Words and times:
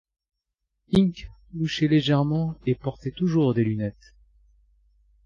Ink 0.93 1.29
louchait 1.53 1.87
légèrement 1.87 2.55
et 2.65 2.73
portait 2.73 3.11
toujours 3.11 3.53
des 3.53 3.63
lunettes. 3.63 4.15